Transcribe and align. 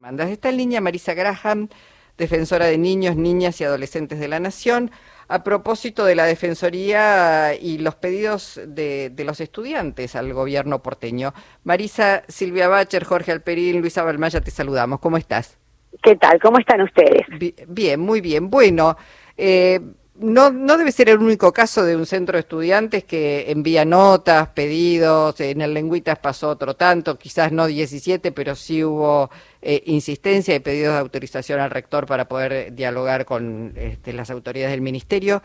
Mandas 0.00 0.30
esta 0.30 0.52
línea 0.52 0.80
Marisa 0.80 1.12
Graham, 1.12 1.68
defensora 2.16 2.66
de 2.66 2.78
niños, 2.78 3.16
niñas 3.16 3.60
y 3.60 3.64
adolescentes 3.64 4.20
de 4.20 4.28
la 4.28 4.38
Nación, 4.38 4.92
a 5.26 5.42
propósito 5.42 6.04
de 6.04 6.14
la 6.14 6.24
Defensoría 6.24 7.56
y 7.60 7.78
los 7.78 7.96
pedidos 7.96 8.60
de, 8.64 9.12
los 9.26 9.40
estudiantes 9.40 10.14
al 10.14 10.32
gobierno 10.32 10.84
porteño. 10.84 11.34
Marisa, 11.64 12.22
Silvia 12.28 12.68
Bacher, 12.68 13.02
Jorge 13.02 13.32
Alperín, 13.32 13.80
Luisa 13.80 14.04
Balmaya, 14.04 14.40
te 14.40 14.52
saludamos. 14.52 15.00
¿Cómo 15.00 15.16
estás? 15.16 15.58
¿Qué 16.00 16.14
tal? 16.14 16.38
¿Cómo 16.40 16.60
están 16.60 16.80
ustedes? 16.82 17.26
Bien, 17.66 17.98
muy 17.98 18.20
bien. 18.20 18.50
Bueno, 18.50 18.96
eh, 19.36 19.80
no, 20.20 20.50
no 20.50 20.76
debe 20.76 20.92
ser 20.92 21.08
el 21.08 21.18
único 21.18 21.52
caso 21.52 21.84
de 21.84 21.96
un 21.96 22.06
centro 22.06 22.34
de 22.34 22.40
estudiantes 22.40 23.04
que 23.04 23.50
envía 23.50 23.84
notas, 23.84 24.48
pedidos, 24.48 25.40
en 25.40 25.60
el 25.60 25.74
Lengüitas 25.74 26.18
pasó 26.18 26.50
otro 26.50 26.74
tanto, 26.74 27.18
quizás 27.18 27.52
no 27.52 27.66
17, 27.66 28.32
pero 28.32 28.54
sí 28.54 28.82
hubo 28.82 29.30
eh, 29.62 29.82
insistencia 29.86 30.54
y 30.54 30.60
pedidos 30.60 30.94
de 30.94 31.00
autorización 31.00 31.60
al 31.60 31.70
rector 31.70 32.06
para 32.06 32.26
poder 32.26 32.74
dialogar 32.74 33.24
con 33.24 33.72
este, 33.76 34.12
las 34.12 34.30
autoridades 34.30 34.72
del 34.72 34.80
ministerio. 34.80 35.42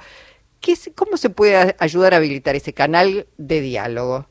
¿Qué, 0.60 0.74
¿Cómo 0.96 1.18
se 1.18 1.30
puede 1.30 1.76
ayudar 1.80 2.14
a 2.14 2.18
habilitar 2.18 2.56
ese 2.56 2.74
canal 2.74 3.28
de 3.38 3.62
diálogo? 3.62 4.26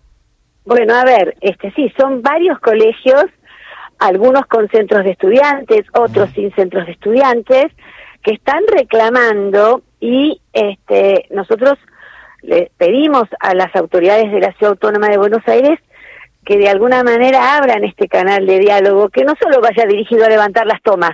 Bueno, 0.65 0.95
a 0.95 1.05
ver, 1.05 1.37
este 1.41 1.73
sí, 1.73 1.93
son 1.99 2.23
varios 2.23 2.59
colegios, 2.61 3.27
algunos 3.99 4.47
con 4.47 4.69
centros 4.69 5.05
de 5.05 5.11
estudiantes, 5.13 5.87
otros 5.93 6.31
sin 6.31 6.53
centros 6.55 6.87
de 6.87 6.93
estudiantes, 6.93 7.67
que 8.23 8.35
están 8.35 8.63
reclamando 8.69 9.83
y 10.03 10.41
este, 10.53 11.27
nosotros 11.31 11.79
le 12.43 12.73
pedimos 12.77 13.29
a 13.39 13.55
las 13.55 13.75
autoridades 13.77 14.33
de 14.33 14.41
la 14.41 14.53
Ciudad 14.55 14.73
Autónoma 14.73 15.09
de 15.09 15.17
Buenos 15.17 15.47
Aires 15.47 15.79
que 16.45 16.59
de 16.59 16.69
alguna 16.69 17.05
manera 17.05 17.57
abran 17.57 17.85
este 17.85 18.09
canal 18.09 18.45
de 18.45 18.59
diálogo, 18.59 19.11
que 19.11 19.23
no 19.23 19.35
solo 19.41 19.61
vaya 19.61 19.87
dirigido 19.87 20.25
a 20.27 20.29
levantar 20.29 20.67
las 20.67 20.83
tomas, 20.83 21.13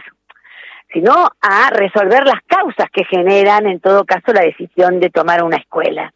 sino 0.90 1.12
a 1.42 1.68
resolver 1.68 2.24
las 2.24 2.40
causas 2.46 2.86
que 2.90 3.04
generan, 3.04 3.66
en 3.66 3.78
todo 3.78 4.06
caso, 4.06 4.32
la 4.32 4.40
decisión 4.40 5.00
de 5.00 5.10
tomar 5.10 5.44
una 5.44 5.58
escuela. 5.58 6.14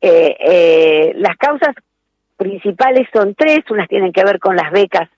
Eh, 0.00 0.36
eh, 0.40 1.12
las 1.14 1.36
causas 1.36 1.72
principales 2.36 3.06
son 3.14 3.36
tres, 3.36 3.60
unas 3.70 3.86
tienen 3.86 4.12
que 4.12 4.24
ver 4.24 4.40
con 4.40 4.56
las 4.56 4.72
becas 4.72 5.08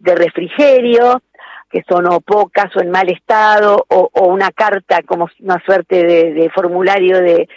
de 0.00 0.16
refrigerio, 0.16 1.22
que 1.70 1.82
son 1.88 2.06
o 2.06 2.20
pocas 2.20 2.74
o 2.76 2.80
en 2.80 2.90
mal 2.90 3.08
estado, 3.10 3.84
o, 3.88 4.10
una 4.26 4.50
carta 4.52 5.02
como 5.02 5.28
una 5.40 5.62
suerte 5.64 6.04
de, 6.04 6.50
formulario 6.54 7.20
de, 7.20 7.48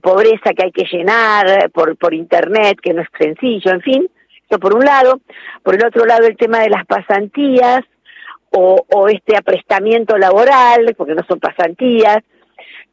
pobreza 0.00 0.54
que 0.54 0.64
hay 0.64 0.72
que 0.72 0.84
llenar 0.84 1.68
por, 1.72 1.96
por 1.96 2.14
internet, 2.14 2.78
que 2.80 2.94
no 2.94 3.02
es 3.02 3.08
sencillo, 3.18 3.72
en 3.72 3.80
fin, 3.80 4.08
eso 4.48 4.60
por 4.60 4.74
un 4.74 4.84
lado. 4.84 5.20
Por 5.64 5.74
el 5.74 5.84
otro 5.84 6.04
lado, 6.06 6.26
el 6.26 6.36
tema 6.36 6.60
de 6.60 6.70
las 6.70 6.86
pasantías 6.86 7.80
o, 8.50 8.84
o 8.88 9.08
este 9.08 9.36
aprestamiento 9.36 10.16
laboral, 10.16 10.94
porque 10.96 11.14
no 11.14 11.24
son 11.28 11.40
pasantías, 11.40 12.18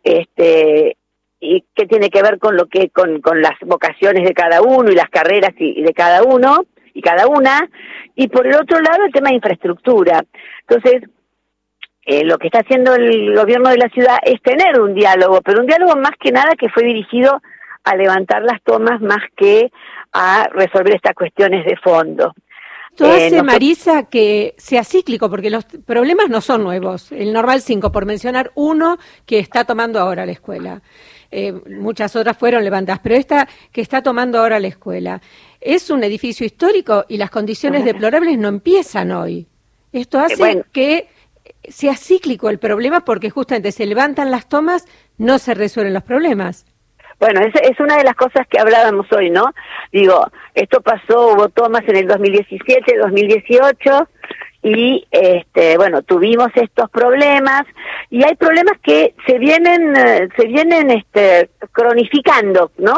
este, 0.03 0.97
y 1.39 1.63
que 1.75 1.85
tiene 1.85 2.09
que 2.09 2.23
ver 2.23 2.39
con 2.39 2.57
lo 2.57 2.65
que, 2.65 2.89
con, 2.89 3.21
con 3.21 3.41
las 3.41 3.59
vocaciones 3.61 4.23
de 4.23 4.33
cada 4.33 4.61
uno 4.61 4.91
y 4.91 4.95
las 4.95 5.09
carreras 5.09 5.53
y 5.59 5.81
de 5.83 5.93
cada 5.93 6.23
uno 6.23 6.63
y 6.97 7.01
cada 7.01 7.27
una, 7.27 7.69
y 8.15 8.27
por 8.27 8.47
el 8.47 8.55
otro 8.55 8.79
lado 8.79 9.05
el 9.05 9.13
tema 9.13 9.29
de 9.29 9.35
infraestructura. 9.35 10.23
Entonces, 10.67 11.03
eh, 12.01 12.23
lo 12.25 12.39
que 12.39 12.47
está 12.47 12.61
haciendo 12.61 12.95
el 12.95 13.35
gobierno 13.35 13.69
de 13.69 13.77
la 13.77 13.89
ciudad 13.89 14.17
es 14.23 14.41
tener 14.41 14.81
un 14.81 14.95
diálogo, 14.95 15.41
pero 15.41 15.59
un 15.59 15.67
diálogo 15.67 15.95
más 15.95 16.13
que 16.19 16.31
nada 16.31 16.55
que 16.57 16.69
fue 16.69 16.83
dirigido 16.83 17.39
a 17.83 17.95
levantar 17.95 18.41
las 18.41 18.63
tomas 18.63 18.99
más 18.99 19.19
que 19.35 19.69
a 20.11 20.47
resolver 20.53 20.95
estas 20.95 21.13
cuestiones 21.13 21.65
de 21.65 21.77
fondo. 21.77 22.33
Esto 22.97 23.13
eh, 23.13 23.27
hace, 23.27 23.43
Marisa, 23.43 24.03
que 24.03 24.55
sea 24.57 24.83
cíclico, 24.83 25.29
porque 25.29 25.51
los 25.51 25.65
problemas 25.65 26.29
no 26.29 26.41
son 26.41 26.63
nuevos. 26.63 27.11
El 27.11 27.31
Normal 27.31 27.61
5, 27.61 27.91
por 27.91 28.07
mencionar 28.07 28.51
uno 28.55 28.97
que 29.27 29.37
está 29.37 29.65
tomando 29.65 29.99
ahora 29.99 30.25
la 30.25 30.31
escuela. 30.31 30.81
Eh, 31.29 31.53
muchas 31.69 32.15
otras 32.15 32.35
fueron 32.35 32.63
levantadas, 32.63 32.99
pero 33.03 33.13
esta 33.13 33.47
que 33.71 33.81
está 33.81 34.02
tomando 34.02 34.39
ahora 34.39 34.59
la 34.59 34.69
escuela 34.69 35.21
es 35.61 35.91
un 35.91 36.03
edificio 36.03 36.43
histórico 36.43 37.05
y 37.07 37.17
las 37.17 37.30
condiciones 37.30 37.86
deplorables 37.86 38.36
no 38.39 38.47
empiezan 38.47 39.11
hoy. 39.11 39.45
Esto 39.91 40.17
hace 40.17 40.63
que 40.71 41.07
sea 41.69 41.95
cíclico 41.95 42.49
el 42.49 42.57
problema 42.57 43.05
porque 43.05 43.30
justamente 43.30 43.71
se 43.73 43.86
levantan 43.86 44.31
las 44.31 44.49
tomas, 44.49 44.86
no 45.19 45.37
se 45.37 45.53
resuelven 45.53 45.93
los 45.93 46.03
problemas. 46.03 46.65
Bueno, 47.20 47.42
es, 47.42 47.54
es 47.61 47.80
una 47.80 47.98
de 47.98 48.04
las 48.04 48.16
cosas 48.16 48.45
que 48.48 48.60
hablábamos 48.60 49.11
hoy, 49.11 49.30
¿no? 49.32 49.54
Digo, 49.92 50.28
esto 50.54 50.82
pasó, 50.82 51.33
hubo 51.33 51.50
tomas 51.50 51.83
en 51.88 51.95
el 51.95 52.08
2017, 52.08 52.98
2018 52.98 54.08
y 54.64 55.05
este 55.11 55.78
bueno 55.78 56.02
tuvimos 56.02 56.50
estos 56.55 56.89
problemas 56.89 57.64
y 58.10 58.23
hay 58.23 58.36
problemas 58.36 58.78
que 58.82 59.14
se 59.26 59.38
vienen 59.38 59.95
eh, 59.95 60.30
se 60.36 60.48
vienen 60.48 60.89
este 60.92 61.50
cronificando 61.72 62.72
no 62.78 62.95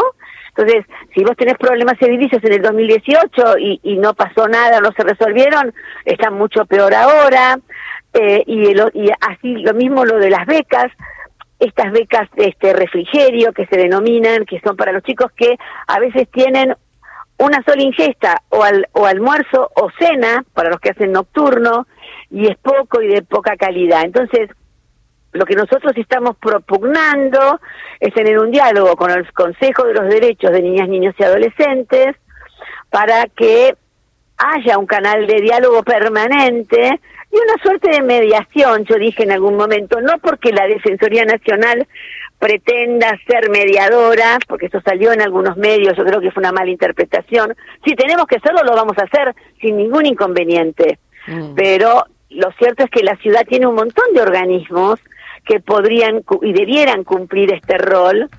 entonces 0.55 0.85
si 1.13 1.23
vos 1.23 1.35
tenés 1.37 1.57
problemas 1.57 1.95
edilicios 1.99 2.43
en 2.43 2.53
el 2.53 2.61
2018 2.61 3.57
y, 3.59 3.79
y 3.83 3.97
no 3.97 4.13
pasó 4.13 4.47
nada 4.47 4.79
no 4.79 4.91
se 4.93 5.03
resolvieron 5.03 5.73
están 6.05 6.33
mucho 6.35 6.65
peor 6.65 6.93
ahora 6.93 7.59
eh, 8.13 8.43
y, 8.47 8.71
y 8.71 9.09
así 9.19 9.55
lo 9.57 9.73
mismo 9.73 10.05
lo 10.05 10.17
de 10.17 10.29
las 10.29 10.45
becas 10.47 10.91
estas 11.59 11.91
becas 11.91 12.29
este 12.37 12.73
refrigerio 12.73 13.51
que 13.53 13.65
se 13.65 13.77
denominan 13.77 14.45
que 14.45 14.61
son 14.61 14.77
para 14.77 14.91
los 14.91 15.03
chicos 15.03 15.31
que 15.35 15.57
a 15.87 15.99
veces 15.99 16.29
tienen 16.31 16.75
una 17.37 17.63
sola 17.63 17.81
ingesta 17.81 18.41
o, 18.49 18.63
al, 18.63 18.87
o 18.93 19.05
almuerzo 19.05 19.71
o 19.75 19.89
cena 19.97 20.43
para 20.53 20.69
los 20.69 20.79
que 20.79 20.89
hacen 20.89 21.11
nocturno 21.11 21.87
y 22.29 22.47
es 22.47 22.57
poco 22.57 23.01
y 23.01 23.07
de 23.07 23.21
poca 23.21 23.55
calidad. 23.55 24.03
Entonces, 24.03 24.49
lo 25.31 25.45
que 25.45 25.55
nosotros 25.55 25.93
estamos 25.95 26.35
propugnando 26.37 27.59
es 27.99 28.13
tener 28.13 28.39
un 28.39 28.51
diálogo 28.51 28.95
con 28.95 29.11
el 29.11 29.31
Consejo 29.31 29.85
de 29.85 29.93
los 29.93 30.09
Derechos 30.09 30.51
de 30.51 30.61
Niñas, 30.61 30.89
Niños 30.89 31.15
y 31.17 31.23
Adolescentes 31.23 32.15
para 32.89 33.25
que 33.27 33.75
haya 34.37 34.77
un 34.77 34.85
canal 34.87 35.27
de 35.27 35.41
diálogo 35.41 35.83
permanente 35.83 36.99
y 37.31 37.35
una 37.35 37.61
suerte 37.61 37.91
de 37.91 38.01
mediación, 38.01 38.85
yo 38.85 38.95
dije 38.95 39.23
en 39.23 39.31
algún 39.31 39.55
momento, 39.55 40.01
no 40.01 40.17
porque 40.19 40.51
la 40.51 40.67
Defensoría 40.67 41.25
Nacional 41.25 41.87
pretenda 42.39 43.19
ser 43.27 43.49
mediadora, 43.49 44.39
porque 44.47 44.67
eso 44.67 44.81
salió 44.81 45.11
en 45.11 45.21
algunos 45.21 45.57
medios, 45.57 45.95
yo 45.97 46.05
creo 46.05 46.21
que 46.21 46.31
fue 46.31 46.41
una 46.41 46.53
mala 46.53 46.71
interpretación. 46.71 47.55
Si 47.85 47.95
tenemos 47.95 48.25
que 48.25 48.37
hacerlo, 48.37 48.63
lo 48.63 48.73
vamos 48.73 48.97
a 48.97 49.03
hacer 49.03 49.35
sin 49.61 49.77
ningún 49.77 50.05
inconveniente. 50.05 50.97
Mm. 51.27 51.53
Pero 51.53 52.05
lo 52.29 52.51
cierto 52.53 52.85
es 52.85 52.89
que 52.89 53.03
la 53.03 53.17
ciudad 53.17 53.45
tiene 53.47 53.67
un 53.67 53.75
montón 53.75 54.05
de 54.13 54.21
organismos 54.21 54.99
que 55.45 55.59
podrían 55.59 56.23
y 56.41 56.53
debieran 56.53 57.03
cumplir 57.03 57.53
este 57.53 57.77
rol 57.77 58.29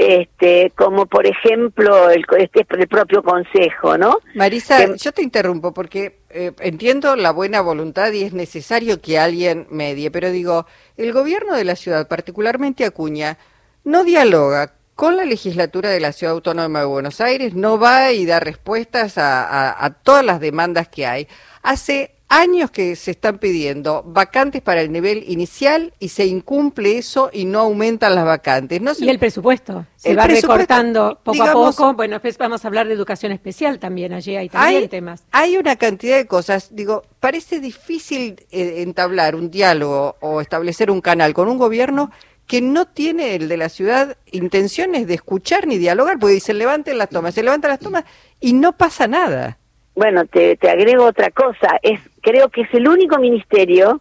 este, 0.00 0.72
como 0.76 1.04
por 1.04 1.26
ejemplo 1.26 2.08
el, 2.08 2.24
este, 2.38 2.66
el 2.70 2.88
propio 2.88 3.22
consejo, 3.22 3.98
¿no? 3.98 4.18
Marisa, 4.34 4.96
yo 4.96 5.12
te 5.12 5.22
interrumpo 5.22 5.74
porque 5.74 6.20
eh, 6.30 6.52
entiendo 6.60 7.16
la 7.16 7.32
buena 7.32 7.60
voluntad 7.60 8.10
y 8.12 8.22
es 8.22 8.32
necesario 8.32 9.02
que 9.02 9.18
alguien 9.18 9.66
medie, 9.70 10.10
pero 10.10 10.30
digo, 10.30 10.64
el 10.96 11.12
gobierno 11.12 11.54
de 11.54 11.64
la 11.64 11.76
ciudad, 11.76 12.08
particularmente 12.08 12.86
Acuña, 12.86 13.36
no 13.84 14.02
dialoga 14.02 14.72
con 14.94 15.18
la 15.18 15.26
legislatura 15.26 15.90
de 15.90 16.00
la 16.00 16.12
Ciudad 16.12 16.32
Autónoma 16.32 16.80
de 16.80 16.86
Buenos 16.86 17.20
Aires, 17.20 17.54
no 17.54 17.78
va 17.78 18.12
y 18.12 18.24
da 18.24 18.40
respuestas 18.40 19.18
a, 19.18 19.84
a 19.84 19.90
todas 19.90 20.24
las 20.24 20.40
demandas 20.40 20.88
que 20.88 21.04
hay. 21.04 21.28
Hace 21.62 22.14
años 22.30 22.70
que 22.70 22.94
se 22.96 23.10
están 23.10 23.38
pidiendo 23.38 24.04
vacantes 24.06 24.62
para 24.62 24.80
el 24.80 24.92
nivel 24.92 25.24
inicial 25.26 25.92
y 25.98 26.08
se 26.08 26.26
incumple 26.26 26.96
eso 26.96 27.28
y 27.32 27.44
no 27.44 27.58
aumentan 27.58 28.14
las 28.14 28.24
vacantes. 28.24 28.80
No 28.80 28.92
y 28.98 29.08
el 29.08 29.18
presupuesto 29.18 29.84
se 29.96 30.14
va 30.14 30.26
recortando 30.26 31.18
poco 31.22 31.42
a 31.42 31.52
poco. 31.52 31.94
Bueno, 31.94 32.14
después 32.14 32.38
vamos 32.38 32.64
a 32.64 32.68
hablar 32.68 32.86
de 32.86 32.94
educación 32.94 33.32
especial 33.32 33.80
también, 33.80 34.12
allí 34.12 34.36
hay 34.36 34.48
también 34.48 34.88
temas. 34.88 35.24
Hay 35.32 35.58
una 35.58 35.74
cantidad 35.76 36.16
de 36.16 36.26
cosas, 36.26 36.74
digo, 36.74 37.02
parece 37.18 37.58
difícil 37.58 38.36
eh, 38.52 38.82
entablar 38.82 39.34
un 39.34 39.50
diálogo 39.50 40.16
o 40.20 40.40
establecer 40.40 40.90
un 40.90 41.00
canal 41.00 41.34
con 41.34 41.48
un 41.48 41.58
gobierno 41.58 42.12
que 42.46 42.62
no 42.62 42.86
tiene 42.86 43.34
el 43.34 43.48
de 43.48 43.56
la 43.56 43.68
ciudad 43.68 44.16
intenciones 44.30 45.08
de 45.08 45.14
escuchar 45.14 45.66
ni 45.66 45.78
dialogar, 45.78 46.18
porque 46.18 46.34
dice 46.34 46.54
levanten 46.54 46.96
las 46.96 47.08
tomas, 47.08 47.34
se 47.34 47.42
levantan 47.42 47.72
las 47.72 47.80
tomas 47.80 48.04
y 48.40 48.52
no 48.52 48.76
pasa 48.76 49.08
nada. 49.08 49.58
Bueno, 49.94 50.24
te, 50.26 50.56
te 50.56 50.70
agrego 50.70 51.04
otra 51.04 51.30
cosa, 51.30 51.78
es 51.82 52.00
creo 52.20 52.48
que 52.48 52.62
es 52.62 52.74
el 52.74 52.88
único 52.88 53.18
ministerio, 53.18 54.00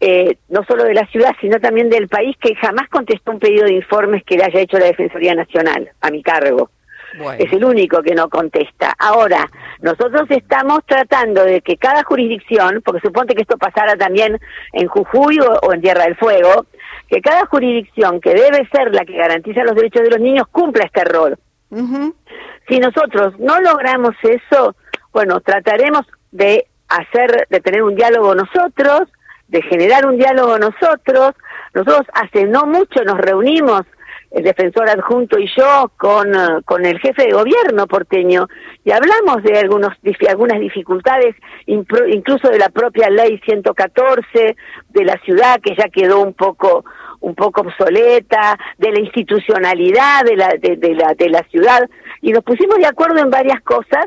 eh, 0.00 0.38
no 0.48 0.64
solo 0.64 0.84
de 0.84 0.94
la 0.94 1.06
ciudad, 1.06 1.34
sino 1.40 1.60
también 1.60 1.90
del 1.90 2.08
país, 2.08 2.36
que 2.40 2.54
jamás 2.54 2.88
contestó 2.88 3.32
un 3.32 3.38
pedido 3.38 3.64
de 3.64 3.74
informes 3.74 4.24
que 4.24 4.36
le 4.36 4.44
haya 4.44 4.60
hecho 4.60 4.78
la 4.78 4.86
Defensoría 4.86 5.34
Nacional 5.34 5.90
a 6.00 6.10
mi 6.10 6.22
cargo. 6.22 6.70
Es 7.38 7.52
el 7.52 7.64
único 7.64 8.02
que 8.02 8.14
no 8.14 8.28
contesta. 8.28 8.94
Ahora, 8.98 9.50
nosotros 9.80 10.30
estamos 10.30 10.80
tratando 10.86 11.44
de 11.44 11.60
que 11.60 11.76
cada 11.76 12.04
jurisdicción, 12.04 12.82
porque 12.84 13.00
suponte 13.00 13.34
que 13.34 13.42
esto 13.42 13.58
pasara 13.58 13.96
también 13.96 14.38
en 14.72 14.86
Jujuy 14.86 15.40
o, 15.40 15.72
en 15.72 15.80
Tierra 15.80 16.04
del 16.04 16.16
Fuego, 16.16 16.66
que 17.08 17.20
cada 17.20 17.46
jurisdicción 17.46 18.20
que 18.20 18.34
debe 18.34 18.66
ser 18.68 18.94
la 18.94 19.04
que 19.04 19.16
garantiza 19.16 19.64
los 19.64 19.74
derechos 19.74 20.02
de 20.02 20.10
los 20.10 20.20
niños 20.20 20.46
cumpla 20.52 20.84
este 20.84 21.04
rol. 21.04 21.36
Si 22.68 22.78
nosotros 22.78 23.38
no 23.38 23.60
logramos 23.60 24.14
eso, 24.22 24.76
bueno, 25.12 25.40
trataremos 25.40 26.06
de 26.30 26.66
hacer, 26.90 27.46
de 27.48 27.60
tener 27.60 27.82
un 27.82 27.94
diálogo 27.94 28.34
nosotros, 28.34 29.02
de 29.48 29.62
generar 29.62 30.06
un 30.06 30.16
diálogo 30.16 30.58
nosotros. 30.58 31.34
Nosotros 31.74 32.06
hace 32.14 32.44
no 32.44 32.66
mucho 32.66 33.02
nos 33.04 33.18
reunimos 33.18 33.82
el 34.30 34.44
defensor 34.44 34.88
adjunto 34.88 35.38
y 35.38 35.50
yo 35.56 35.90
con, 35.96 36.34
eh, 36.34 36.62
con 36.64 36.86
el 36.86 37.00
jefe 37.00 37.24
de 37.24 37.32
gobierno 37.32 37.86
porteño 37.88 38.46
y 38.84 38.92
hablamos 38.92 39.42
de 39.42 39.58
algunos, 39.58 39.96
algunas 40.28 40.60
dificultades, 40.60 41.34
incluso 41.66 42.48
de 42.48 42.58
la 42.58 42.68
propia 42.68 43.10
ley 43.10 43.40
114 43.44 44.56
de 44.90 45.04
la 45.04 45.18
ciudad 45.24 45.60
que 45.60 45.74
ya 45.74 45.88
quedó 45.88 46.20
un 46.20 46.34
poco 46.34 46.84
un 47.20 47.34
poco 47.34 47.60
obsoleta, 47.60 48.58
de 48.78 48.92
la 48.92 49.00
institucionalidad 49.00 50.24
de 50.24 50.36
la, 50.36 50.48
de, 50.58 50.94
la, 50.94 51.14
de 51.14 51.28
la 51.28 51.42
ciudad, 51.50 51.86
y 52.22 52.32
nos 52.32 52.42
pusimos 52.42 52.78
de 52.78 52.86
acuerdo 52.86 53.18
en 53.18 53.28
varias 53.28 53.60
cosas. 53.60 54.06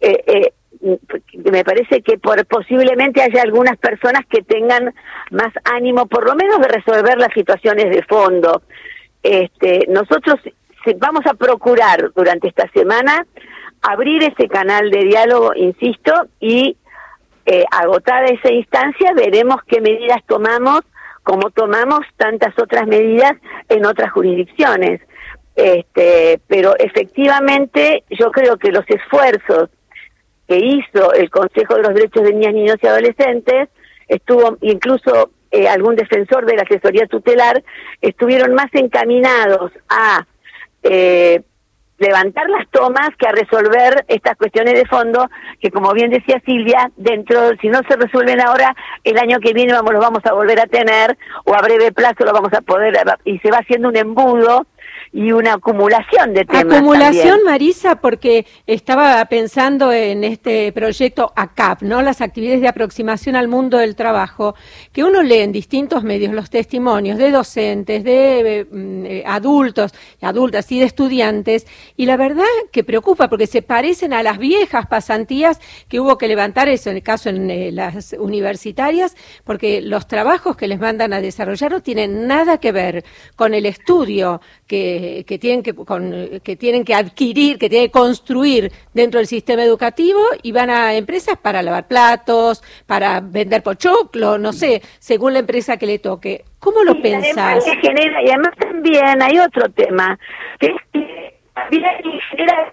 Eh, 0.00 0.24
eh, 0.26 0.52
me 0.80 1.64
parece 1.64 2.02
que 2.02 2.18
por, 2.18 2.44
posiblemente 2.46 3.22
haya 3.22 3.42
algunas 3.42 3.76
personas 3.78 4.22
que 4.28 4.42
tengan 4.42 4.94
más 5.30 5.52
ánimo, 5.64 6.06
por 6.06 6.26
lo 6.26 6.34
menos, 6.34 6.60
de 6.60 6.68
resolver 6.68 7.18
las 7.18 7.32
situaciones 7.32 7.90
de 7.90 8.02
fondo. 8.02 8.62
Este, 9.22 9.86
nosotros 9.88 10.36
vamos 10.98 11.26
a 11.26 11.34
procurar 11.34 12.12
durante 12.14 12.48
esta 12.48 12.68
semana 12.72 13.26
abrir 13.82 14.22
ese 14.22 14.48
canal 14.48 14.90
de 14.90 15.04
diálogo, 15.04 15.52
insisto, 15.54 16.12
y 16.40 16.76
eh, 17.44 17.64
agotada 17.70 18.26
esa 18.26 18.52
instancia 18.52 19.12
veremos 19.14 19.56
qué 19.66 19.80
medidas 19.80 20.22
tomamos, 20.26 20.82
como 21.22 21.50
tomamos 21.50 22.00
tantas 22.16 22.56
otras 22.58 22.86
medidas 22.86 23.32
en 23.68 23.84
otras 23.84 24.12
jurisdicciones. 24.12 25.00
Este, 25.54 26.40
pero 26.46 26.76
efectivamente 26.78 28.04
yo 28.10 28.30
creo 28.30 28.58
que 28.58 28.70
los 28.70 28.84
esfuerzos 28.88 29.70
que 30.48 30.58
hizo 30.58 31.12
el 31.12 31.30
Consejo 31.30 31.74
de 31.74 31.82
los 31.82 31.94
Derechos 31.94 32.22
de 32.22 32.32
Niñas, 32.32 32.54
Niños 32.54 32.76
y 32.82 32.86
Adolescentes, 32.86 33.68
estuvo 34.08 34.56
incluso 34.60 35.30
eh, 35.50 35.68
algún 35.68 35.96
defensor 35.96 36.46
de 36.46 36.56
la 36.56 36.62
asesoría 36.62 37.06
tutelar, 37.06 37.62
estuvieron 38.00 38.54
más 38.54 38.68
encaminados 38.72 39.72
a 39.88 40.26
eh, 40.82 41.42
levantar 41.98 42.48
las 42.50 42.68
tomas 42.70 43.10
que 43.18 43.26
a 43.26 43.32
resolver 43.32 44.04
estas 44.08 44.36
cuestiones 44.36 44.74
de 44.74 44.84
fondo 44.86 45.28
que 45.60 45.70
como 45.70 45.92
bien 45.92 46.10
decía 46.10 46.42
Silvia 46.44 46.90
dentro 46.96 47.56
si 47.60 47.68
no 47.68 47.80
se 47.88 47.96
resuelven 47.96 48.40
ahora 48.40 48.74
el 49.02 49.18
año 49.18 49.38
que 49.40 49.54
viene 49.54 49.72
vamos 49.72 49.94
lo 49.94 50.00
vamos 50.00 50.20
a 50.26 50.34
volver 50.34 50.60
a 50.60 50.66
tener 50.66 51.16
o 51.44 51.54
a 51.54 51.62
breve 51.62 51.92
plazo 51.92 52.24
lo 52.24 52.34
vamos 52.34 52.52
a 52.52 52.60
poder 52.60 52.94
y 53.24 53.38
se 53.38 53.50
va 53.50 53.58
haciendo 53.58 53.88
un 53.88 53.96
embudo 53.96 54.66
y 55.12 55.32
una 55.32 55.54
acumulación 55.54 56.34
de 56.34 56.44
temas. 56.44 56.74
Acumulación, 56.76 57.40
Marisa, 57.44 57.96
porque 57.96 58.46
estaba 58.66 59.24
pensando 59.26 59.92
en 59.92 60.24
este 60.24 60.72
proyecto 60.72 61.32
ACAP, 61.34 61.82
¿no? 61.82 62.02
Las 62.02 62.20
actividades 62.20 62.60
de 62.60 62.68
aproximación 62.68 63.36
al 63.36 63.48
mundo 63.48 63.78
del 63.78 63.96
trabajo, 63.96 64.54
que 64.92 65.04
uno 65.04 65.22
lee 65.22 65.40
en 65.40 65.52
distintos 65.52 66.02
medios 66.04 66.32
los 66.32 66.50
testimonios 66.50 67.18
de 67.18 67.30
docentes, 67.30 68.04
de 68.04 68.66
mm, 68.70 69.06
eh, 69.06 69.22
adultos, 69.26 69.92
adultas 70.20 70.70
y 70.72 70.80
de 70.80 70.86
estudiantes, 70.86 71.66
y 71.96 72.06
la 72.06 72.16
verdad 72.16 72.44
que 72.72 72.84
preocupa 72.84 73.28
porque 73.28 73.46
se 73.46 73.62
parecen 73.62 74.12
a 74.12 74.22
las 74.22 74.38
viejas 74.38 74.86
pasantías 74.86 75.60
que 75.88 76.00
hubo 76.00 76.18
que 76.18 76.28
levantar, 76.28 76.68
eso 76.68 76.90
en 76.90 76.96
el 76.96 77.02
caso 77.02 77.28
en 77.28 77.50
eh, 77.50 77.70
las 77.72 78.14
universitarias, 78.18 79.16
porque 79.44 79.80
los 79.80 80.06
trabajos 80.06 80.56
que 80.56 80.68
les 80.68 80.80
mandan 80.80 81.12
a 81.12 81.20
desarrollar 81.20 81.70
no 81.70 81.80
tienen 81.80 82.26
nada 82.26 82.58
que 82.58 82.72
ver 82.72 83.04
con 83.36 83.54
el 83.54 83.66
estudio 83.66 84.40
que 84.66 84.95
que, 85.26 85.38
tienen 85.38 85.62
que, 85.62 85.74
que 86.42 86.56
tienen 86.56 86.84
que 86.84 86.94
adquirir, 86.94 87.58
que 87.58 87.68
tienen 87.68 87.88
que 87.88 87.92
construir 87.92 88.72
dentro 88.94 89.18
del 89.18 89.26
sistema 89.26 89.62
educativo 89.62 90.20
y 90.42 90.52
van 90.52 90.70
a 90.70 90.94
empresas 90.94 91.36
para 91.36 91.62
lavar 91.62 91.86
platos, 91.88 92.62
para 92.86 93.20
vender 93.20 93.62
pochoclo, 93.62 94.38
no 94.38 94.52
sé, 94.52 94.82
según 94.98 95.32
la 95.32 95.40
empresa 95.40 95.76
que 95.76 95.86
le 95.86 95.98
toque. 95.98 96.44
¿Cómo 96.58 96.82
lo 96.82 97.00
pensás? 97.00 97.64
Genera, 97.80 98.22
y 98.22 98.30
además 98.30 98.54
también 98.58 99.22
hay 99.22 99.38
otro 99.38 99.68
tema, 99.70 100.18
que 100.58 100.66
es 100.66 100.76
que 100.92 101.36
genera 102.30 102.72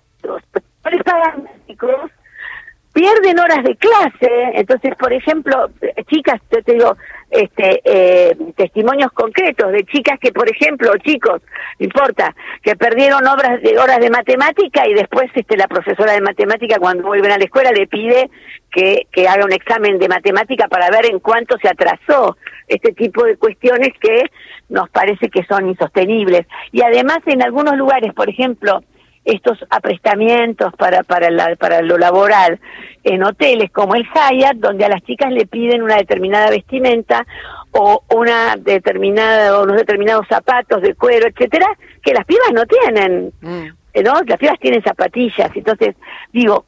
pierden 2.93 3.39
horas 3.39 3.63
de 3.63 3.75
clase, 3.75 4.29
entonces, 4.53 4.95
por 4.95 5.11
ejemplo, 5.11 5.71
chicas, 6.07 6.39
te, 6.47 6.61
digo, 6.71 6.95
este, 7.31 7.81
eh, 7.83 8.37
testimonios 8.55 9.11
concretos 9.11 9.71
de 9.71 9.83
chicas 9.85 10.19
que, 10.19 10.31
por 10.31 10.47
ejemplo, 10.47 10.91
chicos, 10.99 11.41
importa, 11.79 12.35
que 12.61 12.75
perdieron 12.75 13.25
obras 13.25 13.61
de 13.63 13.79
horas 13.79 13.99
de 13.99 14.11
matemática 14.11 14.87
y 14.87 14.93
después 14.93 15.31
este, 15.33 15.57
la 15.57 15.67
profesora 15.67 16.13
de 16.13 16.21
matemática 16.21 16.77
cuando 16.79 17.07
vuelven 17.07 17.31
a 17.31 17.37
la 17.39 17.45
escuela 17.45 17.71
le 17.71 17.87
pide 17.87 18.29
que, 18.71 19.07
que 19.11 19.27
haga 19.27 19.43
un 19.43 19.53
examen 19.53 19.97
de 19.97 20.07
matemática 20.07 20.67
para 20.67 20.91
ver 20.91 21.07
en 21.07 21.19
cuánto 21.19 21.57
se 21.57 21.69
atrasó 21.69 22.37
este 22.67 22.93
tipo 22.93 23.23
de 23.23 23.37
cuestiones 23.37 23.89
que 23.99 24.29
nos 24.69 24.89
parece 24.89 25.29
que 25.29 25.43
son 25.45 25.67
insostenibles. 25.67 26.45
Y 26.71 26.83
además 26.83 27.19
en 27.25 27.41
algunos 27.41 27.75
lugares, 27.75 28.13
por 28.13 28.29
ejemplo, 28.29 28.83
estos 29.25 29.57
aprestamientos 29.69 30.73
para, 30.73 31.03
para, 31.03 31.29
la, 31.29 31.55
para 31.55 31.81
lo 31.81 31.97
laboral 31.97 32.59
en 33.03 33.23
hoteles 33.23 33.71
como 33.71 33.95
el 33.95 34.05
Hyatt, 34.05 34.57
donde 34.57 34.85
a 34.85 34.89
las 34.89 35.01
chicas 35.03 35.31
le 35.31 35.45
piden 35.45 35.81
una 35.81 35.97
determinada 35.97 36.49
vestimenta 36.49 37.25
o 37.71 38.03
una 38.09 38.55
determinada 38.57 39.57
o 39.57 39.63
unos 39.63 39.77
determinados 39.77 40.27
zapatos 40.27 40.81
de 40.81 40.95
cuero, 40.95 41.27
etcétera, 41.27 41.67
que 42.01 42.13
las 42.13 42.25
pibas 42.25 42.51
no 42.53 42.65
tienen. 42.65 43.31
Mm. 43.41 44.03
¿no? 44.03 44.21
Las 44.25 44.37
pibas 44.39 44.59
tienen 44.59 44.83
zapatillas. 44.83 45.51
Entonces, 45.55 45.95
digo, 46.31 46.65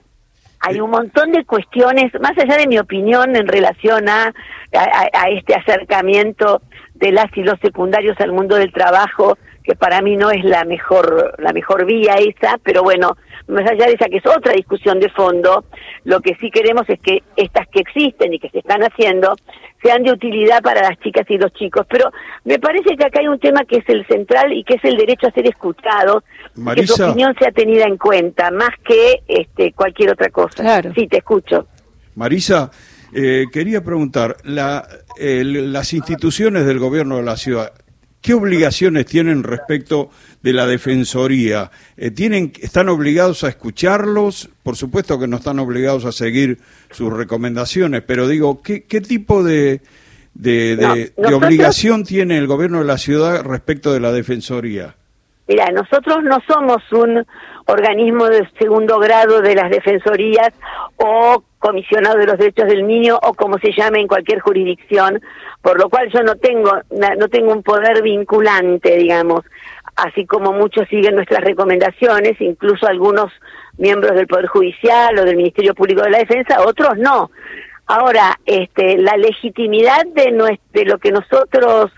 hay 0.62 0.80
un 0.80 0.90
montón 0.90 1.31
de 1.31 1.46
cuestiones, 1.46 2.12
más 2.22 2.38
allá 2.38 2.57
de 2.57 2.68
mi 2.68 2.80
opinión 2.80 3.36
en 3.36 3.48
relación 3.48 4.10
a, 4.10 4.34
a 4.74 5.30
este 5.30 5.56
acercamiento 5.56 6.62
de 6.96 7.12
las 7.12 7.25
y 7.36 7.44
los 7.44 7.60
secundarios 7.60 8.19
al 8.19 8.31
mundo 8.31 8.56
del 8.56 8.72
trabajo, 8.72 9.38
que 9.65 9.75
para 9.75 10.01
mí 10.01 10.15
no 10.15 10.29
es 10.29 10.44
la 10.44 10.63
mejor 10.63 11.35
la 11.39 11.51
mejor 11.51 11.85
vía 11.85 12.15
esa, 12.15 12.59
pero 12.63 12.83
bueno, 12.83 13.17
más 13.47 13.69
allá 13.69 13.88
de 13.88 13.94
esa 13.94 14.06
que 14.06 14.17
es 14.17 14.25
otra 14.25 14.53
discusión 14.53 15.00
de 15.00 15.09
fondo, 15.09 15.65
lo 16.03 16.19
que 16.21 16.35
sí 16.39 16.51
queremos 16.51 16.88
es 16.88 17.00
que 17.00 17.23
estas 17.35 17.67
que 17.69 17.79
existen 17.79 18.33
y 18.33 18.39
que 18.39 18.50
se 18.50 18.59
están 18.59 18.81
haciendo 18.83 19.35
sean 19.81 20.03
de 20.03 20.12
utilidad 20.12 20.62
para 20.62 20.81
las 20.81 21.00
chicas 21.00 21.25
y 21.29 21.38
los 21.38 21.51
chicos, 21.53 21.85
pero 21.89 22.12
me 22.44 22.59
parece 22.59 22.95
que 22.95 23.06
acá 23.06 23.19
hay 23.19 23.27
un 23.27 23.39
tema 23.39 23.63
que 23.65 23.77
es 23.77 23.89
el 23.89 24.06
central 24.07 24.53
y 24.53 24.63
que 24.63 24.75
es 24.75 24.83
el 24.83 24.97
derecho 24.97 25.27
a 25.27 25.31
ser 25.31 25.47
escuchado, 25.47 26.23
que 26.75 26.88
su 26.88 27.03
opinión 27.03 27.35
sea 27.39 27.51
tenida 27.51 27.85
en 27.85 27.97
cuenta, 27.97 28.51
más 28.51 28.71
que 28.83 29.21
este 29.27 29.73
cualquier 29.73 30.11
otra 30.11 30.29
cosa. 30.29 30.61
Claro. 30.63 30.91
Sí, 30.95 31.07
te 31.07 31.18
escucho. 31.18 31.68
Marisa, 32.15 32.71
eh, 33.13 33.45
quería 33.51 33.83
preguntar, 33.83 34.38
la, 34.44 34.88
las 35.19 35.94
instituciones 35.94 36.66
del 36.66 36.80
gobierno 36.80 37.18
de 37.18 37.23
la 37.23 37.35
ciudad 37.35 37.73
¿Qué 38.25 38.33
obligaciones 38.33 39.05
tienen 39.05 39.44
respecto 39.44 40.09
de 40.41 40.51
la 40.51 40.65
Defensoría? 40.65 41.69
Eh, 41.95 42.09
¿tienen, 42.09 42.53
¿Están 42.59 42.89
obligados 42.89 43.44
a 43.44 43.49
escucharlos? 43.49 44.49
Por 44.63 44.75
supuesto 44.75 45.19
que 45.19 45.27
no 45.27 45.37
están 45.37 45.59
obligados 45.59 46.05
a 46.05 46.11
seguir 46.11 46.57
sus 46.89 47.13
recomendaciones, 47.13 48.01
pero 48.01 48.27
digo, 48.27 48.63
¿qué, 48.63 48.85
qué 48.85 48.99
tipo 48.99 49.44
de, 49.44 49.81
de, 50.33 51.13
obligación 51.17 52.03
tiene 52.03 52.39
el 52.39 52.47
gobierno 52.47 52.79
de 52.79 52.85
la 52.85 52.97
ciudad 52.97 53.44
respecto 53.44 53.94
de 53.94 53.99
la 53.99 54.11
Defensoría? 54.11 54.95
Mira, 55.47 55.69
nosotros 55.71 56.23
no 56.23 56.40
somos 56.47 56.81
un 56.92 57.25
organismo 57.68 58.28
de 58.28 58.47
segundo 58.59 58.99
grado 58.99 59.42
de 59.42 59.56
las 59.56 59.69
defensorías 59.69 60.49
o 60.97 61.44
comisionado 61.59 62.18
de 62.18 62.28
los 62.28 62.37
derechos 62.37 62.68
del 62.68 62.85
niño 62.87 63.19
o 63.21 63.33
como 63.33 63.57
se 63.59 63.71
llame 63.71 63.99
en 63.99 64.07
cualquier 64.07 64.40
jurisdicción, 64.40 65.21
por 65.61 65.80
lo 65.80 65.90
cual 65.90 66.09
yo 66.11 66.21
no 66.23 66.35
tengo 66.35 66.71
no 66.92 67.28
tengo 67.28 67.52
un 67.52 67.64
poder 67.64 68.02
vinculante, 68.02 68.97
digamos, 68.97 69.44
así 69.95 70.25
como 70.25 70.52
muchos 70.52 70.87
siguen 70.90 71.16
nuestras 71.16 71.44
recomendaciones, 71.44 72.40
incluso 72.40 72.87
algunos 72.87 73.31
miembros 73.78 74.16
del 74.16 74.28
Poder 74.28 74.47
Judicial 74.47 75.18
o 75.18 75.25
del 75.25 75.37
Ministerio 75.37 75.73
Público 75.73 76.04
de 76.04 76.11
la 76.11 76.19
Defensa, 76.19 76.61
otros 76.66 76.97
no. 76.97 77.31
Ahora, 77.87 78.40
este 78.45 78.97
la 78.97 79.16
legitimidad 79.18 80.06
de 80.14 80.59
de 80.73 80.85
lo 80.85 80.97
que 80.97 81.11
nosotros 81.11 81.92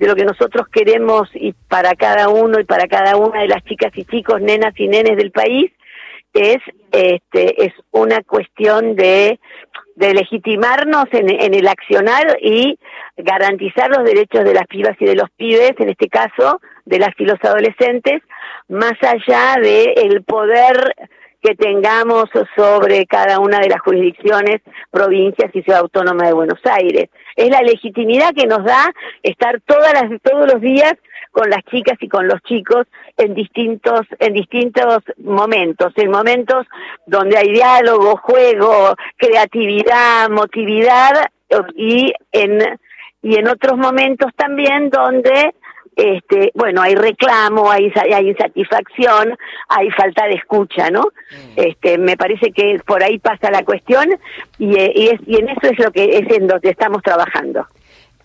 de 0.00 0.06
lo 0.06 0.16
que 0.16 0.24
nosotros 0.24 0.66
queremos 0.72 1.28
y 1.34 1.52
para 1.68 1.94
cada 1.94 2.30
uno 2.30 2.58
y 2.58 2.64
para 2.64 2.88
cada 2.88 3.16
una 3.16 3.42
de 3.42 3.48
las 3.48 3.62
chicas 3.64 3.92
y 3.94 4.04
chicos, 4.04 4.40
nenas 4.40 4.72
y 4.76 4.88
nenes 4.88 5.16
del 5.18 5.30
país, 5.30 5.70
es 6.32 6.56
este 6.90 7.66
es 7.66 7.72
una 7.90 8.22
cuestión 8.22 8.96
de 8.96 9.38
legitimarnos 9.96 11.04
en, 11.12 11.28
el 11.54 11.68
accionar 11.68 12.38
y 12.40 12.78
garantizar 13.18 13.90
los 13.90 14.04
derechos 14.04 14.44
de 14.44 14.54
las 14.54 14.66
pibas 14.66 14.96
y 15.00 15.04
de 15.04 15.14
los 15.14 15.28
pibes, 15.36 15.74
en 15.78 15.90
este 15.90 16.08
caso 16.08 16.62
de 16.86 16.98
las 16.98 17.10
y 17.18 17.26
los 17.26 17.38
adolescentes, 17.42 18.22
más 18.68 18.94
allá 19.02 19.60
de 19.60 19.92
el 19.96 20.22
poder 20.22 20.94
que 21.42 21.54
tengamos 21.54 22.28
sobre 22.56 23.06
cada 23.06 23.38
una 23.38 23.60
de 23.60 23.68
las 23.68 23.80
jurisdicciones, 23.80 24.60
provincias 24.90 25.50
y 25.54 25.62
ciudad 25.62 25.80
autónoma 25.80 26.26
de 26.26 26.32
Buenos 26.32 26.60
Aires. 26.64 27.08
Es 27.36 27.48
la 27.48 27.62
legitimidad 27.62 28.34
que 28.34 28.46
nos 28.46 28.64
da 28.64 28.92
estar 29.22 29.60
todas 29.66 29.92
las, 29.94 30.20
todos 30.22 30.52
los 30.52 30.60
días 30.60 30.94
con 31.32 31.48
las 31.48 31.64
chicas 31.70 31.96
y 32.00 32.08
con 32.08 32.26
los 32.26 32.42
chicos 32.42 32.86
en 33.16 33.34
distintos 33.34 34.00
en 34.18 34.34
distintos 34.34 34.98
momentos, 35.18 35.92
en 35.96 36.10
momentos 36.10 36.66
donde 37.06 37.38
hay 37.38 37.52
diálogo, 37.52 38.16
juego, 38.16 38.94
creatividad, 39.16 40.28
motividad 40.28 41.30
y 41.76 42.12
en 42.32 42.78
y 43.22 43.36
en 43.36 43.48
otros 43.48 43.76
momentos 43.76 44.32
también 44.34 44.90
donde 44.90 45.54
este, 45.96 46.52
bueno, 46.54 46.82
hay 46.82 46.94
reclamo, 46.94 47.70
hay, 47.70 47.92
hay 48.12 48.28
insatisfacción, 48.28 49.36
hay 49.68 49.90
falta 49.90 50.26
de 50.26 50.34
escucha, 50.34 50.90
¿no? 50.90 51.02
Mm. 51.02 51.52
Este, 51.56 51.98
me 51.98 52.16
parece 52.16 52.52
que 52.52 52.80
por 52.86 53.02
ahí 53.02 53.18
pasa 53.18 53.50
la 53.50 53.64
cuestión 53.64 54.08
y, 54.58 54.76
eh, 54.76 54.92
y, 54.94 55.08
es, 55.08 55.20
y 55.26 55.36
en 55.36 55.48
eso 55.48 55.70
es 55.70 55.78
lo 55.78 55.90
que 55.90 56.04
es 56.18 56.30
en 56.30 56.46
donde 56.46 56.70
estamos 56.70 57.02
trabajando. 57.02 57.66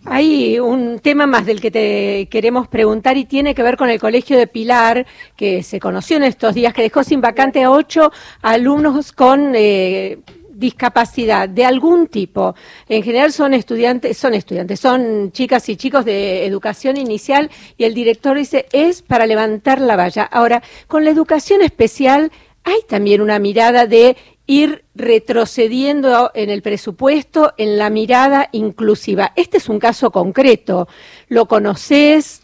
Hay 0.07 0.60
un 0.60 1.00
tema 1.00 1.25
más 1.25 1.48
del 1.48 1.60
que 1.60 1.72
te 1.72 2.27
queremos 2.29 2.67
preguntar 2.67 3.17
y 3.17 3.25
tiene 3.25 3.55
que 3.55 3.63
ver 3.63 3.75
con 3.75 3.89
el 3.89 4.00
Colegio 4.00 4.38
de 4.38 4.45
Pilar, 4.45 5.07
que 5.36 5.63
se 5.63 5.79
conoció 5.79 6.17
en 6.17 6.24
estos 6.24 6.53
días, 6.53 6.75
que 6.75 6.84
dejó 6.84 7.03
sin 7.03 7.22
vacante 7.22 7.63
a 7.63 7.72
ocho 7.72 8.12
alumnos 8.43 9.12
con 9.12 9.53
eh, 9.55 10.19
discapacidad 10.55 11.50
de 11.50 11.65
algún 11.65 12.07
tipo, 12.07 12.55
en 12.88 13.03
general 13.03 13.31
son 13.31 13.53
estudiantes, 13.53 14.17
son 14.17 14.33
estudiantes, 14.33 14.79
son 14.79 15.31
chicas 15.31 15.67
y 15.69 15.75
chicos 15.75 16.05
de 16.05 16.45
educación 16.45 16.97
inicial 16.97 17.50
y 17.77 17.83
el 17.83 17.93
director 17.93 18.38
dice 18.38 18.65
es 18.71 19.01
para 19.01 19.27
levantar 19.27 19.81
la 19.81 19.95
valla. 19.95 20.24
Ahora, 20.24 20.63
con 20.88 21.03
la 21.03 21.12
educación 21.12 21.62
especial 21.62 22.31
hay 22.63 22.79
también 22.88 23.21
una 23.21 23.39
mirada 23.39 23.85
de 23.85 24.17
ir 24.47 24.85
retrocediendo 24.93 26.31
en 26.33 26.50
el 26.50 26.62
presupuesto, 26.62 27.53
en 27.57 27.77
la 27.77 27.89
mirada 27.89 28.50
inclusiva. 28.51 29.33
Este 29.35 29.57
es 29.57 29.69
un 29.69 29.79
caso 29.79 30.12
concreto. 30.12 30.88
¿Lo 31.27 31.47
conoces? 31.47 32.41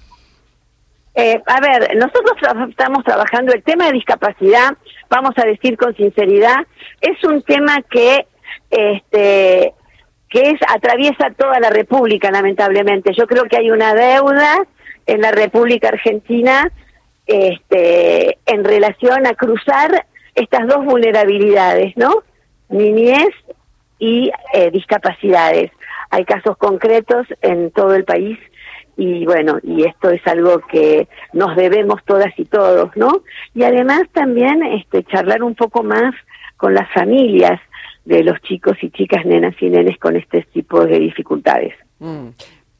Eh, 1.13 1.41
a 1.45 1.59
ver, 1.59 1.95
nosotros 1.97 2.35
estamos 2.69 3.03
trabajando 3.03 3.53
el 3.53 3.63
tema 3.63 3.87
de 3.87 3.93
discapacidad, 3.93 4.71
vamos 5.09 5.33
a 5.37 5.45
decir 5.45 5.77
con 5.77 5.95
sinceridad, 5.95 6.65
es 7.01 7.21
un 7.23 7.41
tema 7.41 7.81
que 7.89 8.27
este 8.69 9.73
que 10.29 10.51
es 10.51 10.59
atraviesa 10.69 11.31
toda 11.37 11.59
la 11.59 11.69
República 11.69 12.31
lamentablemente. 12.31 13.13
Yo 13.13 13.27
creo 13.27 13.43
que 13.43 13.57
hay 13.57 13.69
una 13.69 13.93
deuda 13.93 14.65
en 15.05 15.19
la 15.19 15.31
República 15.31 15.89
Argentina 15.89 16.71
este 17.25 18.37
en 18.45 18.63
relación 18.63 19.27
a 19.27 19.33
cruzar 19.33 20.05
estas 20.35 20.65
dos 20.67 20.85
vulnerabilidades, 20.85 21.95
¿no? 21.97 22.23
Niñez 22.69 23.29
y 23.99 24.31
eh, 24.53 24.71
discapacidades. 24.71 25.71
Hay 26.09 26.23
casos 26.23 26.57
concretos 26.57 27.27
en 27.41 27.71
todo 27.71 27.95
el 27.95 28.05
país 28.05 28.39
y 28.97 29.25
bueno, 29.25 29.59
y 29.63 29.83
esto 29.85 30.09
es 30.09 30.25
algo 30.27 30.59
que 30.71 31.07
nos 31.33 31.55
debemos 31.55 32.03
todas 32.05 32.31
y 32.37 32.45
todos, 32.45 32.95
¿no? 32.95 33.23
Y 33.53 33.63
además 33.63 34.03
también 34.11 34.63
este 34.63 35.03
charlar 35.03 35.43
un 35.43 35.55
poco 35.55 35.83
más 35.83 36.13
con 36.57 36.73
las 36.73 36.91
familias 36.93 37.59
de 38.05 38.23
los 38.23 38.39
chicos 38.41 38.77
y 38.81 38.89
chicas, 38.89 39.25
nenas 39.25 39.55
y 39.61 39.69
nenes 39.69 39.97
con 39.97 40.15
este 40.15 40.43
tipo 40.53 40.85
de 40.85 40.99
dificultades. 40.99 41.73
Mm 41.99 42.29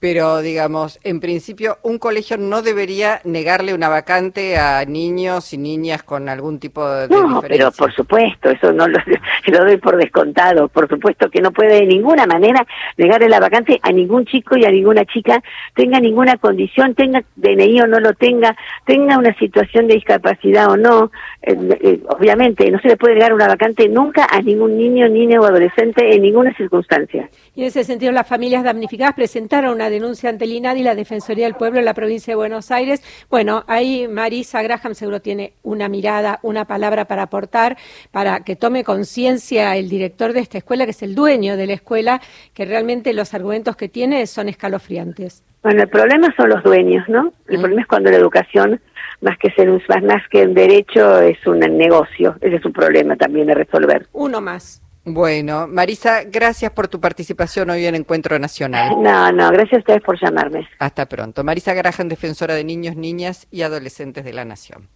pero 0.01 0.41
digamos, 0.41 0.99
en 1.03 1.19
principio 1.19 1.77
un 1.83 1.99
colegio 1.99 2.35
no 2.35 2.63
debería 2.63 3.21
negarle 3.23 3.75
una 3.75 3.87
vacante 3.87 4.57
a 4.57 4.83
niños 4.83 5.53
y 5.53 5.59
niñas 5.59 6.01
con 6.01 6.27
algún 6.27 6.57
tipo 6.57 6.89
de 6.89 7.07
no, 7.07 7.39
pero 7.47 7.71
por 7.71 7.93
supuesto, 7.93 8.49
eso 8.49 8.73
no 8.73 8.87
lo, 8.87 8.97
lo, 9.45 9.63
doy 9.63 9.77
por 9.77 9.97
descontado, 9.97 10.69
por 10.69 10.89
supuesto 10.89 11.29
que 11.29 11.39
no 11.39 11.51
puede 11.51 11.81
de 11.81 11.85
ninguna 11.85 12.25
manera 12.25 12.65
negarle 12.97 13.29
la 13.29 13.39
vacante 13.39 13.79
a 13.83 13.91
ningún 13.91 14.25
chico 14.25 14.57
y 14.57 14.65
a 14.65 14.71
ninguna 14.71 15.05
chica, 15.05 15.43
tenga 15.75 15.99
ninguna 15.99 16.35
condición, 16.37 16.95
tenga 16.95 17.23
DNI 17.35 17.81
o 17.81 17.87
no 17.87 17.99
lo 17.99 18.13
tenga, 18.15 18.57
tenga 18.87 19.19
una 19.19 19.37
situación 19.37 19.87
de 19.87 19.93
discapacidad 19.93 20.71
o 20.71 20.77
no, 20.77 21.11
eh, 21.43 21.55
eh, 21.79 21.99
obviamente 22.09 22.71
no 22.71 22.79
se 22.79 22.87
le 22.87 22.97
puede 22.97 23.13
negar 23.13 23.33
una 23.33 23.47
vacante 23.47 23.87
nunca 23.87 24.25
a 24.31 24.41
ningún 24.41 24.79
niño, 24.79 25.07
niña 25.09 25.39
o 25.39 25.45
adolescente 25.45 26.15
en 26.15 26.23
ninguna 26.23 26.55
circunstancia. 26.55 27.29
Y 27.53 27.61
en 27.61 27.67
ese 27.67 27.83
sentido 27.83 28.11
las 28.11 28.27
familias 28.27 28.63
damnificadas 28.63 29.13
presentaron 29.13 29.75
una 29.75 29.90
denuncia 29.91 30.29
ante 30.29 30.45
el 30.45 30.53
INADI, 30.53 30.81
la 30.81 30.95
Defensoría 30.95 31.45
del 31.45 31.53
Pueblo 31.53 31.77
en 31.77 31.85
la 31.85 31.93
provincia 31.93 32.31
de 32.31 32.35
Buenos 32.35 32.71
Aires. 32.71 33.03
Bueno, 33.29 33.63
ahí 33.67 34.07
Marisa 34.07 34.63
Graham 34.63 34.95
seguro 34.95 35.21
tiene 35.21 35.53
una 35.61 35.87
mirada, 35.87 36.39
una 36.41 36.65
palabra 36.65 37.05
para 37.05 37.23
aportar, 37.23 37.77
para 38.11 38.39
que 38.43 38.55
tome 38.55 38.83
conciencia 38.83 39.75
el 39.75 39.89
director 39.89 40.33
de 40.33 40.39
esta 40.39 40.57
escuela, 40.57 40.85
que 40.85 40.91
es 40.91 41.03
el 41.03 41.13
dueño 41.13 41.57
de 41.57 41.67
la 41.67 41.73
escuela, 41.73 42.21
que 42.53 42.65
realmente 42.65 43.13
los 43.13 43.33
argumentos 43.33 43.75
que 43.75 43.89
tiene 43.89 44.25
son 44.25 44.49
escalofriantes. 44.49 45.43
Bueno, 45.63 45.83
el 45.83 45.89
problema 45.89 46.33
son 46.35 46.49
los 46.49 46.63
dueños, 46.63 47.07
¿no? 47.07 47.31
El 47.47 47.57
mm. 47.57 47.61
problema 47.61 47.81
es 47.81 47.87
cuando 47.87 48.09
la 48.09 48.17
educación, 48.17 48.81
más 49.21 49.37
que 49.37 49.51
ser 49.51 49.69
un, 49.69 49.81
más 50.03 50.27
que 50.29 50.43
un 50.43 50.53
derecho, 50.53 51.19
es 51.21 51.45
un 51.45 51.59
negocio. 51.59 52.35
Ese 52.41 52.55
es 52.55 52.65
un 52.65 52.73
problema 52.73 53.15
también 53.15 53.47
de 53.47 53.53
resolver. 53.53 54.07
Uno 54.13 54.41
más. 54.41 54.81
Bueno, 55.03 55.67
Marisa, 55.67 56.23
gracias 56.25 56.71
por 56.71 56.87
tu 56.87 56.99
participación 56.99 57.71
hoy 57.71 57.85
en 57.85 57.95
Encuentro 57.95 58.37
Nacional. 58.37 59.01
No, 59.01 59.31
no, 59.31 59.49
gracias 59.49 59.73
a 59.73 59.77
ustedes 59.79 60.01
por 60.03 60.19
llamarme. 60.21 60.67
Hasta 60.77 61.07
pronto. 61.07 61.43
Marisa 61.43 61.73
Graham, 61.73 62.07
defensora 62.07 62.53
de 62.53 62.63
niños, 62.63 62.95
niñas 62.95 63.47
y 63.49 63.63
adolescentes 63.63 64.23
de 64.23 64.33
la 64.33 64.45
Nación. 64.45 64.89